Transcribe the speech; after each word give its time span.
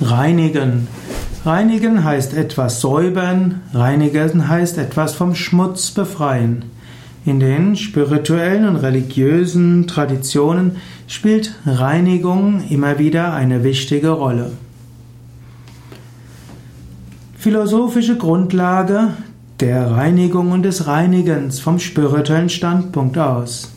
Reinigen. 0.00 0.88
Reinigen 1.46 2.04
heißt 2.04 2.34
etwas 2.34 2.82
säubern, 2.82 3.62
reinigen 3.72 4.46
heißt 4.46 4.76
etwas 4.76 5.14
vom 5.14 5.34
Schmutz 5.34 5.90
befreien. 5.90 6.66
In 7.24 7.40
den 7.40 7.76
spirituellen 7.76 8.68
und 8.68 8.76
religiösen 8.76 9.86
Traditionen 9.86 10.76
spielt 11.06 11.54
Reinigung 11.64 12.62
immer 12.68 12.98
wieder 12.98 13.32
eine 13.32 13.64
wichtige 13.64 14.10
Rolle. 14.10 14.50
Philosophische 17.38 18.18
Grundlage 18.18 19.14
der 19.60 19.92
Reinigung 19.92 20.52
und 20.52 20.62
des 20.62 20.86
Reinigens 20.86 21.58
vom 21.58 21.78
spirituellen 21.78 22.50
Standpunkt 22.50 23.16
aus. 23.16 23.72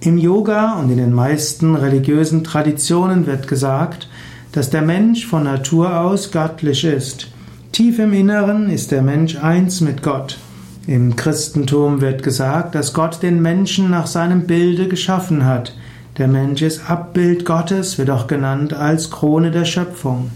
Im 0.00 0.18
Yoga 0.18 0.74
und 0.74 0.90
in 0.90 0.98
den 0.98 1.14
meisten 1.14 1.74
religiösen 1.74 2.44
Traditionen 2.44 3.26
wird 3.26 3.48
gesagt, 3.48 4.08
dass 4.56 4.70
der 4.70 4.80
Mensch 4.80 5.26
von 5.26 5.44
Natur 5.44 6.00
aus 6.00 6.30
göttlich 6.30 6.82
ist. 6.82 7.28
Tief 7.72 7.98
im 7.98 8.14
Inneren 8.14 8.70
ist 8.70 8.90
der 8.90 9.02
Mensch 9.02 9.36
eins 9.36 9.82
mit 9.82 10.02
Gott. 10.02 10.38
Im 10.86 11.14
Christentum 11.14 12.00
wird 12.00 12.22
gesagt, 12.22 12.74
dass 12.74 12.94
Gott 12.94 13.22
den 13.22 13.42
Menschen 13.42 13.90
nach 13.90 14.06
seinem 14.06 14.46
Bilde 14.46 14.88
geschaffen 14.88 15.44
hat. 15.44 15.76
Der 16.16 16.26
Mensch 16.26 16.62
ist 16.62 16.88
Abbild 16.88 17.44
Gottes, 17.44 17.98
wird 17.98 18.08
auch 18.08 18.28
genannt 18.28 18.72
als 18.72 19.10
Krone 19.10 19.50
der 19.50 19.66
Schöpfung. 19.66 20.30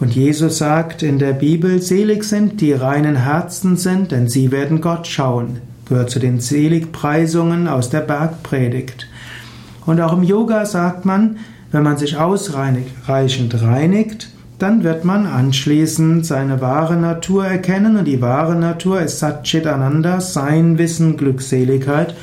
Und 0.00 0.16
Jesus 0.16 0.58
sagt 0.58 1.04
in 1.04 1.20
der 1.20 1.34
Bibel, 1.34 1.80
selig 1.80 2.24
sind 2.24 2.60
die 2.60 2.72
reinen 2.72 3.14
Herzen 3.14 3.76
sind, 3.76 4.10
denn 4.10 4.28
sie 4.28 4.50
werden 4.50 4.80
Gott 4.80 5.06
schauen. 5.06 5.60
Gehört 5.88 6.10
zu 6.10 6.18
den 6.18 6.40
Seligpreisungen 6.40 7.68
aus 7.68 7.88
der 7.88 8.00
Bergpredigt. 8.00 9.06
Und 9.86 10.00
auch 10.00 10.12
im 10.12 10.24
Yoga 10.24 10.66
sagt 10.66 11.04
man, 11.04 11.36
wenn 11.74 11.82
man 11.82 11.98
sich 11.98 12.16
ausreichend 12.16 13.60
reinigt, 13.60 14.28
dann 14.60 14.84
wird 14.84 15.04
man 15.04 15.26
anschließend 15.26 16.24
seine 16.24 16.60
wahre 16.60 16.96
Natur 16.96 17.44
erkennen 17.44 17.96
und 17.96 18.04
die 18.04 18.22
wahre 18.22 18.54
Natur 18.54 19.02
ist 19.02 19.18
Satchit 19.18 19.66
Ananda, 19.66 20.20
Sein, 20.20 20.78
Wissen, 20.78 21.16
Glückseligkeit. 21.16 22.14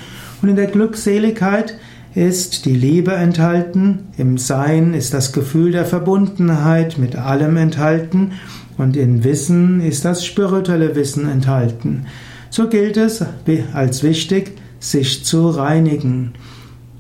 Und 0.42 0.48
in 0.48 0.56
der 0.56 0.68
Glückseligkeit 0.68 1.78
ist 2.16 2.66
die 2.66 2.76
Liebe 2.76 3.12
enthalten, 3.12 4.08
im 4.18 4.38
Sein 4.38 4.94
ist 4.94 5.14
das 5.14 5.34
Gefühl 5.34 5.74
der 5.74 5.86
Verbundenheit 5.86 6.98
mit 6.98 7.18
allem 7.18 7.58
enthalten 7.58 8.32
und 8.78 8.96
in 8.96 9.26
Wissen 9.26 9.82
ist 9.82 10.06
das 10.06 10.26
spirituelle 10.26 10.96
Wissen 10.96 11.30
enthalten. 11.30 12.06
So 12.50 12.70
gilt 12.70 12.96
es 12.96 13.24
als 13.74 14.02
wichtig, 14.02 14.54
sich 14.80 15.26
zu 15.26 15.50
reinigen. 15.50 16.34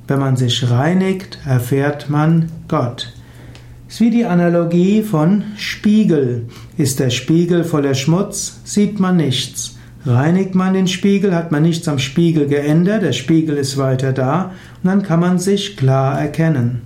Wenn 0.07 0.19
man 0.19 0.35
sich 0.35 0.69
reinigt, 0.69 1.39
erfährt 1.45 2.09
man 2.09 2.51
Gott. 2.67 3.13
Es 3.87 3.95
ist 3.95 4.01
wie 4.01 4.09
die 4.09 4.25
Analogie 4.25 5.03
von 5.03 5.43
Spiegel. 5.57 6.47
Ist 6.77 6.99
der 6.99 7.09
Spiegel 7.09 7.63
voller 7.63 7.93
Schmutz, 7.93 8.61
sieht 8.63 8.99
man 8.99 9.17
nichts. 9.17 9.77
Reinigt 10.05 10.55
man 10.55 10.73
den 10.73 10.87
Spiegel, 10.87 11.35
hat 11.35 11.51
man 11.51 11.63
nichts 11.63 11.87
am 11.87 11.99
Spiegel 11.99 12.47
geändert, 12.47 13.03
der 13.03 13.11
Spiegel 13.11 13.57
ist 13.57 13.77
weiter 13.77 14.13
da 14.13 14.51
und 14.81 14.89
dann 14.89 15.03
kann 15.03 15.19
man 15.19 15.37
sich 15.37 15.77
klar 15.77 16.19
erkennen. 16.19 16.81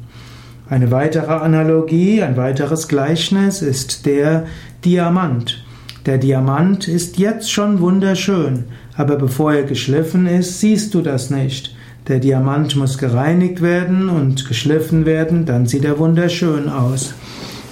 Eine 0.68 0.92
weitere 0.92 1.32
Analogie, 1.32 2.24
ein 2.24 2.38
weiteres 2.38 2.88
Gleichnis 2.88 3.62
ist 3.62 4.06
der 4.06 4.48
Diamant. 4.84 5.64
Der 6.08 6.18
Diamant 6.18 6.88
ist 6.88 7.18
jetzt 7.18 7.52
schon 7.52 7.80
wunderschön, 7.80 8.66
aber 8.98 9.16
bevor 9.16 9.54
er 9.54 9.64
geschliffen 9.64 10.28
ist, 10.28 10.60
siehst 10.60 10.94
du 10.94 11.02
das 11.02 11.30
nicht. 11.30 11.76
Der 12.08 12.20
Diamant 12.20 12.76
muss 12.76 13.00
gereinigt 13.00 13.62
werden 13.62 14.10
und 14.10 14.48
geschliffen 14.48 15.06
werden, 15.06 15.46
dann 15.46 15.66
sieht 15.66 15.86
er 15.86 15.98
wunderschön 15.98 16.70
aus. 16.70 17.16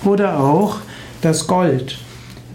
Oder 0.03 0.40
auch 0.40 0.78
das 1.22 1.45
Gold. 1.45 2.00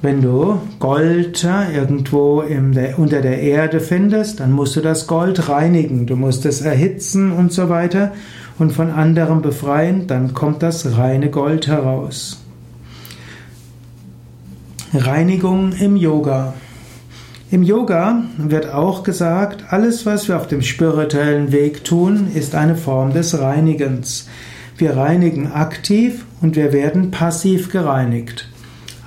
Wenn 0.02 0.20
du 0.20 0.60
Gold 0.80 1.46
irgendwo 1.74 2.42
der, 2.42 2.98
unter 2.98 3.20
der 3.20 3.40
Erde 3.40 3.80
findest, 3.80 4.40
dann 4.40 4.52
musst 4.52 4.76
du 4.76 4.80
das 4.80 5.06
Gold 5.06 5.48
reinigen. 5.48 6.06
Du 6.06 6.16
musst 6.16 6.46
es 6.46 6.60
erhitzen 6.60 7.32
und 7.32 7.52
so 7.52 7.68
weiter 7.68 8.12
und 8.58 8.72
von 8.72 8.90
anderem 8.90 9.40
befreien, 9.40 10.06
dann 10.06 10.34
kommt 10.34 10.62
das 10.62 10.96
reine 10.96 11.30
Gold 11.30 11.68
heraus. 11.68 12.42
Reinigung 14.92 15.72
im 15.72 15.96
Yoga. 15.96 16.54
Im 17.50 17.62
Yoga 17.62 18.24
wird 18.36 18.74
auch 18.74 19.02
gesagt, 19.04 19.64
alles, 19.70 20.04
was 20.04 20.28
wir 20.28 20.36
auf 20.36 20.48
dem 20.48 20.60
spirituellen 20.60 21.50
Weg 21.50 21.82
tun, 21.82 22.30
ist 22.34 22.54
eine 22.54 22.76
Form 22.76 23.14
des 23.14 23.38
Reinigens. 23.38 24.28
Wir 24.76 24.98
reinigen 24.98 25.50
aktiv 25.50 26.26
und 26.42 26.56
wir 26.56 26.74
werden 26.74 27.10
passiv 27.10 27.72
gereinigt. 27.72 28.50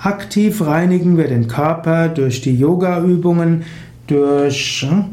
Aktiv 0.02 0.60
reinigen 0.66 1.20
wir 1.20 1.28
den 1.28 1.48
Körper 1.48 2.10
durch 2.10 2.42
die 2.42 2.58
Yoga-Übungen, 2.58 3.62
durch 4.08 4.88
hm, 4.90 5.06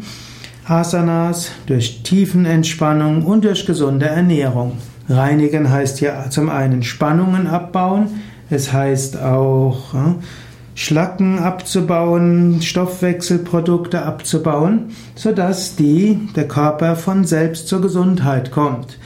Asanas, 0.64 1.50
durch 1.66 2.02
Tiefenentspannung 2.02 3.26
und 3.26 3.44
durch 3.44 3.66
gesunde 3.66 4.06
Ernährung. 4.06 4.78
Reinigen 5.06 5.70
heißt 5.70 6.00
ja 6.00 6.30
zum 6.30 6.48
einen 6.48 6.82
Spannungen 6.82 7.46
abbauen, 7.46 8.06
es 8.48 8.72
heißt 8.72 9.20
auch 9.20 9.92
hm, 9.92 10.14
Schlacken 10.78 11.40
abzubauen, 11.40 12.62
Stoffwechselprodukte 12.62 14.02
abzubauen, 14.02 14.90
sodass 15.16 15.74
die, 15.74 16.20
der 16.36 16.46
Körper 16.46 16.94
von 16.94 17.24
selbst 17.24 17.66
zur 17.66 17.80
Gesundheit 17.80 18.52
kommt. 18.52 18.96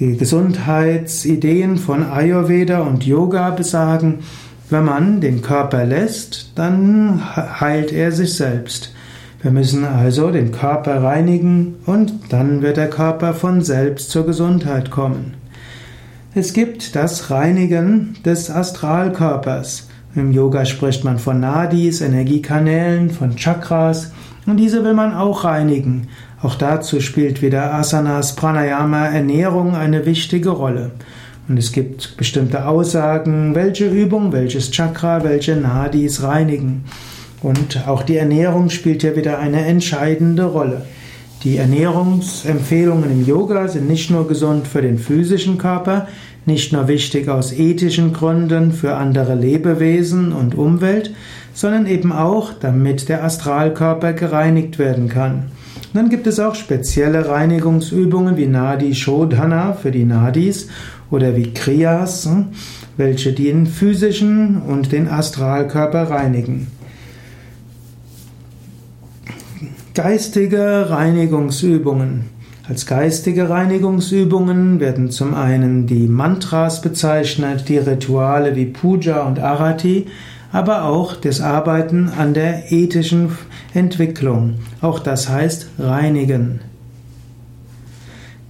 Die 0.00 0.16
Gesundheitsideen 0.16 1.76
von 1.76 2.02
Ayurveda 2.02 2.80
und 2.80 3.06
Yoga 3.06 3.50
besagen, 3.50 4.24
wenn 4.68 4.84
man 4.84 5.20
den 5.20 5.42
Körper 5.42 5.84
lässt, 5.84 6.50
dann 6.56 7.22
heilt 7.36 7.92
er 7.92 8.10
sich 8.10 8.34
selbst. 8.34 8.92
Wir 9.42 9.52
müssen 9.52 9.84
also 9.84 10.32
den 10.32 10.50
Körper 10.50 11.04
reinigen 11.04 11.76
und 11.86 12.14
dann 12.30 12.62
wird 12.62 12.78
der 12.78 12.90
Körper 12.90 13.32
von 13.32 13.62
selbst 13.62 14.10
zur 14.10 14.26
Gesundheit 14.26 14.90
kommen. 14.90 15.34
Es 16.34 16.52
gibt 16.52 16.96
das 16.96 17.30
Reinigen 17.30 18.16
des 18.24 18.50
Astralkörpers. 18.50 19.86
Im 20.14 20.32
Yoga 20.32 20.66
spricht 20.66 21.04
man 21.04 21.18
von 21.18 21.40
Nadis, 21.40 22.02
Energiekanälen, 22.02 23.08
von 23.10 23.34
Chakras 23.36 24.12
und 24.44 24.58
diese 24.58 24.84
will 24.84 24.92
man 24.92 25.14
auch 25.14 25.44
reinigen. 25.44 26.08
Auch 26.42 26.54
dazu 26.54 27.00
spielt 27.00 27.40
wieder 27.40 27.72
Asanas, 27.72 28.36
Pranayama, 28.36 29.06
Ernährung 29.06 29.74
eine 29.74 30.04
wichtige 30.04 30.50
Rolle. 30.50 30.90
Und 31.48 31.56
es 31.58 31.72
gibt 31.72 32.18
bestimmte 32.18 32.66
Aussagen, 32.66 33.54
welche 33.54 33.88
Übung, 33.88 34.32
welches 34.32 34.70
Chakra, 34.70 35.24
welche 35.24 35.56
Nadis 35.56 36.22
reinigen. 36.22 36.84
Und 37.40 37.88
auch 37.88 38.02
die 38.02 38.16
Ernährung 38.16 38.68
spielt 38.68 39.00
hier 39.00 39.16
wieder 39.16 39.38
eine 39.38 39.64
entscheidende 39.64 40.44
Rolle. 40.44 40.82
Die 41.42 41.56
Ernährungsempfehlungen 41.56 43.10
im 43.10 43.26
Yoga 43.26 43.66
sind 43.66 43.88
nicht 43.88 44.10
nur 44.10 44.28
gesund 44.28 44.68
für 44.68 44.82
den 44.82 44.98
physischen 44.98 45.58
Körper, 45.58 46.06
nicht 46.44 46.72
nur 46.72 46.88
wichtig 46.88 47.28
aus 47.28 47.52
ethischen 47.52 48.12
Gründen 48.12 48.72
für 48.72 48.96
andere 48.96 49.34
Lebewesen 49.34 50.32
und 50.32 50.54
Umwelt, 50.54 51.14
sondern 51.54 51.86
eben 51.86 52.12
auch, 52.12 52.52
damit 52.52 53.08
der 53.08 53.24
Astralkörper 53.24 54.12
gereinigt 54.12 54.78
werden 54.78 55.08
kann. 55.08 55.50
Dann 55.94 56.08
gibt 56.08 56.26
es 56.26 56.40
auch 56.40 56.54
spezielle 56.54 57.28
Reinigungsübungen 57.28 58.36
wie 58.36 58.46
Nadi 58.46 58.94
Shodhana 58.94 59.74
für 59.74 59.90
die 59.90 60.04
Nadis 60.04 60.68
oder 61.10 61.36
wie 61.36 61.52
Kriyas, 61.52 62.28
welche 62.96 63.32
den 63.32 63.66
physischen 63.66 64.62
und 64.62 64.92
den 64.92 65.08
Astralkörper 65.08 66.04
reinigen. 66.04 66.68
Geistige 69.94 70.88
Reinigungsübungen. 70.88 72.30
Als 72.68 72.86
geistige 72.86 73.50
Reinigungsübungen 73.50 74.78
werden 74.78 75.10
zum 75.10 75.34
einen 75.34 75.88
die 75.88 76.06
Mantras 76.06 76.80
bezeichnet, 76.80 77.68
die 77.68 77.78
Rituale 77.78 78.54
wie 78.54 78.66
Puja 78.66 79.22
und 79.22 79.40
Arati, 79.40 80.06
aber 80.52 80.84
auch 80.84 81.16
das 81.16 81.40
Arbeiten 81.40 82.08
an 82.16 82.34
der 82.34 82.70
ethischen 82.70 83.36
Entwicklung. 83.74 84.54
Auch 84.80 85.00
das 85.00 85.28
heißt 85.28 85.70
reinigen. 85.80 86.60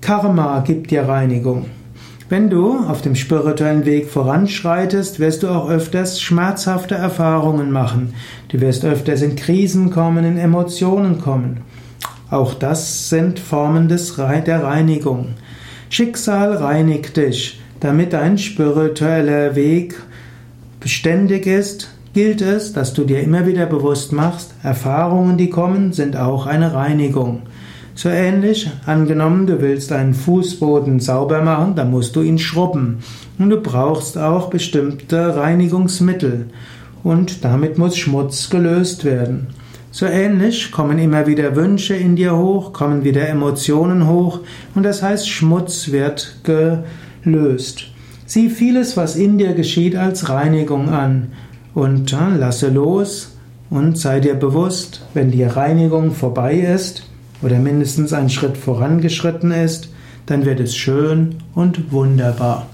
Karma 0.03 0.61
gibt 0.61 0.91
dir 0.91 1.09
Reinigung. 1.09 1.67
Wenn 2.29 2.51
du 2.51 2.81
auf 2.87 3.01
dem 3.01 3.15
spirituellen 3.15 3.87
Weg 3.87 4.11
voranschreitest, 4.11 5.21
wirst 5.21 5.43
du 5.43 5.49
auch 5.49 5.71
öfters 5.71 6.21
schmerzhafte 6.21 6.97
Erfahrungen 6.97 7.71
machen. 7.71 8.13
Du 8.49 8.61
wirst 8.61 8.85
öfters 8.85 9.23
in 9.23 9.37
Krisen 9.37 9.91
kommen, 9.91 10.25
in 10.25 10.37
Emotionen 10.37 11.19
kommen. 11.19 11.59
Auch 12.33 12.55
das 12.55 13.11
sind 13.11 13.39
Formen 13.39 13.89
des, 13.89 14.17
der 14.17 14.65
Reinigung. 14.65 15.35
Schicksal 15.91 16.55
reinigt 16.55 17.19
dich. 17.19 17.61
Damit 17.79 18.15
dein 18.15 18.39
spiritueller 18.39 19.55
Weg 19.55 20.01
beständig 20.81 21.47
ist, 21.47 21.91
gilt 22.15 22.41
es, 22.41 22.73
dass 22.73 22.95
du 22.95 23.05
dir 23.05 23.21
immer 23.21 23.47
wieder 23.47 23.67
bewusst 23.67 24.15
machst, 24.15 24.55
Erfahrungen, 24.63 25.37
die 25.37 25.51
kommen, 25.51 25.93
sind 25.93 26.17
auch 26.17 26.47
eine 26.47 26.73
Reinigung. 26.73 27.43
So 27.95 28.09
ähnlich, 28.09 28.71
angenommen, 28.87 29.47
du 29.47 29.61
willst 29.61 29.93
einen 29.93 30.15
Fußboden 30.15 31.01
sauber 31.01 31.43
machen, 31.43 31.75
dann 31.75 31.91
musst 31.91 32.17
du 32.17 32.23
ihn 32.23 32.39
schrubben. 32.39 33.01
Und 33.39 33.51
du 33.51 33.61
brauchst 33.61 34.17
auch 34.17 34.49
bestimmte 34.49 35.37
Reinigungsmittel. 35.37 36.47
Und 37.05 37.45
damit 37.45 37.77
muss 37.77 37.99
Schmutz 37.99 38.49
gelöst 38.49 39.05
werden. 39.05 39.49
So 39.95 40.07
ähnlich 40.07 40.73
kommen 40.73 40.99
immer 40.99 41.27
wieder 41.27 41.55
Wünsche 41.55 41.95
in 41.95 42.17
dir 42.17 42.35
hoch, 42.35 42.73
kommen 42.73 43.05
wieder 43.05 43.29
Emotionen 43.29 44.09
hoch 44.09 44.41
und 44.75 44.85
das 44.85 45.03
heißt, 45.03 45.29
Schmutz 45.29 45.93
wird 45.93 46.37
gelöst. 46.45 47.89
Sieh 48.25 48.49
vieles, 48.49 48.97
was 48.97 49.17
in 49.17 49.37
dir 49.37 49.53
geschieht, 49.53 49.95
als 49.95 50.31
Reinigung 50.31 50.89
an 50.89 51.33
und 51.75 52.15
äh, 52.15 52.39
lasse 52.39 52.71
los 52.71 53.37
und 53.69 53.99
sei 53.99 54.21
dir 54.21 54.35
bewusst, 54.35 55.05
wenn 55.13 55.31
die 55.31 55.45
Reinigung 55.45 56.13
vorbei 56.13 56.55
ist 56.55 57.07
oder 57.43 57.59
mindestens 57.59 58.15
ein 58.15 58.31
Schritt 58.31 58.57
vorangeschritten 58.57 59.51
ist, 59.51 59.91
dann 60.25 60.47
wird 60.47 60.61
es 60.61 60.75
schön 60.75 61.35
und 61.55 61.93
wunderbar. 61.93 62.67